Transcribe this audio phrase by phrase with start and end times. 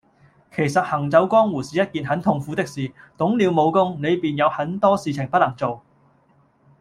[0.51, 5.83] 其實行走江湖是一件很痛苦的事，懂了武功，你便有很多事情不能做